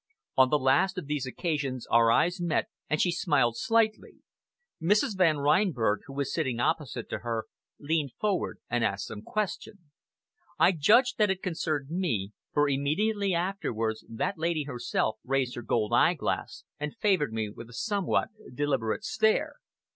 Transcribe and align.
On 0.35 0.49
the 0.49 0.57
last 0.57 0.97
of 0.97 1.05
these 1.05 1.27
occasions 1.27 1.85
our 1.91 2.11
eyes 2.11 2.41
met, 2.41 2.69
and 2.89 2.99
she 2.99 3.11
smiled 3.11 3.55
slightly. 3.55 4.13
Mrs. 4.81 5.15
Van 5.15 5.37
Reinberg, 5.37 5.99
who 6.07 6.13
was 6.13 6.33
sitting 6.33 6.59
opposite 6.59 7.07
to 7.11 7.19
her, 7.19 7.45
leaned 7.79 8.13
forward 8.13 8.57
and 8.67 8.83
asked 8.83 9.05
some 9.05 9.21
question. 9.21 9.91
I 10.57 10.71
judged 10.71 11.19
that 11.19 11.29
it 11.29 11.43
concerned 11.43 11.91
me, 11.91 12.31
for 12.51 12.67
immediately 12.67 13.35
afterwards 13.35 14.03
that 14.09 14.39
lady 14.39 14.63
herself 14.63 15.19
raised 15.23 15.53
her 15.53 15.61
gold 15.61 15.93
eyeglass, 15.93 16.63
and 16.79 16.95
favored 16.97 17.31
me 17.31 17.51
with 17.51 17.69
a 17.69 17.73
somewhat 17.73 18.29
deliberate 18.55 19.03
stare. 19.03 19.57